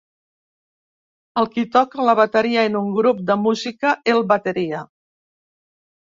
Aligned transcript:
El 1.41 1.47
qui 1.57 1.65
toca 1.75 2.05
la 2.07 2.15
bateria 2.19 2.63
en 2.69 2.77
un 2.79 2.87
grup 2.95 3.19
de 3.27 3.35
música, 3.41 3.91
el 4.15 4.23
bateria. 4.33 4.81